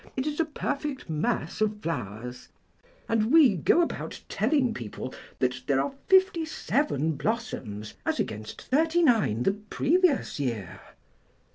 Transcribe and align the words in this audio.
It 0.17 0.25
is 0.25 0.39
a 0.39 0.45
perfect 0.45 1.11
mass 1.11 1.61
of 1.61 1.79
flowers,' 1.79 2.47
and 3.07 3.31
we 3.31 3.55
go 3.55 3.81
about 3.83 4.19
telling 4.29 4.73
people 4.73 5.13
that 5.37 5.61
there 5.67 5.79
are 5.79 5.93
fifty 6.07 6.43
seven 6.43 7.11
blossoms 7.11 7.93
as 8.03 8.19
against 8.19 8.63
thirty 8.63 9.03
nine 9.03 9.43
the 9.43 9.51
previous 9.53 10.39
year." 10.39 10.81